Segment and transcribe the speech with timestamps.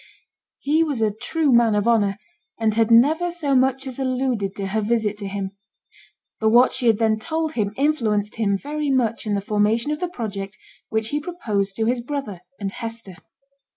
[0.57, 2.17] He was a true man of honour,
[2.59, 5.51] and never so much as alluded to her visit to him;
[6.39, 9.99] but what she had then told him influenced him very much in the formation of
[9.99, 10.57] the project
[10.89, 13.13] which he proposed to his brother and Hester.